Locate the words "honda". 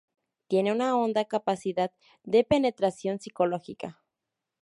0.97-1.25